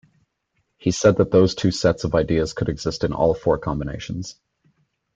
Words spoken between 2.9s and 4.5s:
in all four combinations.